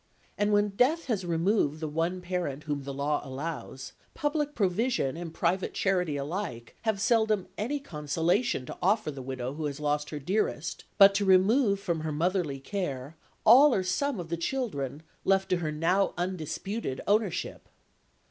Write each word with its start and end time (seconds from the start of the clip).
And 0.35 0.51
when 0.51 0.69
death 0.69 1.05
has 1.05 1.27
removed 1.27 1.79
the 1.79 1.87
one 1.87 2.21
parent 2.21 2.63
whom 2.63 2.85
the 2.85 2.91
law 2.95 3.21
allows, 3.23 3.93
public 4.15 4.55
provision 4.55 5.15
and 5.15 5.31
private 5.31 5.75
charity 5.75 6.17
alike 6.17 6.75
have 6.81 6.99
seldom 6.99 7.45
any 7.55 7.79
consolation 7.79 8.65
to 8.65 8.77
offer 8.81 9.11
the 9.11 9.21
widow 9.21 9.53
who 9.53 9.65
has 9.65 9.79
lost 9.79 10.09
her 10.09 10.17
dearest, 10.17 10.85
but 10.97 11.13
to 11.13 11.23
remove 11.25 11.79
from 11.79 11.99
her 11.99 12.11
motherly 12.11 12.59
care 12.59 13.15
all 13.45 13.75
or 13.75 13.83
some 13.83 14.19
of 14.19 14.29
the 14.29 14.37
children 14.37 15.03
left 15.23 15.49
to 15.49 15.57
her 15.57 15.71
(now 15.71 16.15
undisputed) 16.17 16.99
ownership. 17.05 17.69